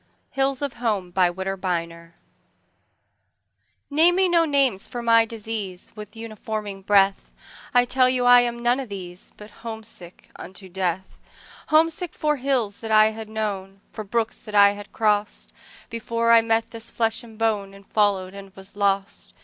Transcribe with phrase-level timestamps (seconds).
[0.31, 2.15] Hills of Home NAME
[4.15, 8.89] me no names for my disease, With uninforming breath;I tell you I am none of
[8.89, 14.71] these, But homesick unto death—Homesick for hills that I had known, For brooks that I
[14.71, 15.53] had crossed,
[15.91, 19.35] Before I met this flesh and boneAnd followed and was lost.